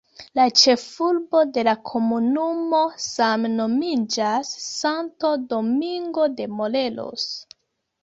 [0.37, 7.33] La ĉefurbo de la komunumo same nomiĝas "Santo Domingo de Morelos".